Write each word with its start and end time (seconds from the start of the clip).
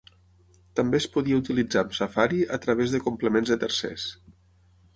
També 0.79 0.99
es 1.01 1.05
podia 1.17 1.41
utilitzar 1.41 1.83
amb 1.85 1.93
Safari 1.99 2.41
a 2.57 2.61
través 2.65 2.95
de 2.97 3.03
complements 3.09 3.53
de 3.53 3.59
tercers. 3.65 4.07